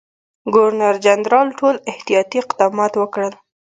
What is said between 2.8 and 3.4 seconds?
وکړل.